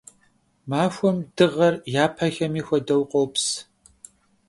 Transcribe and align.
Maxuem 0.69 1.17
dığer, 1.35 1.73
yapexemi 1.93 2.61
xuedeu, 2.67 3.01
khops. 3.11 3.45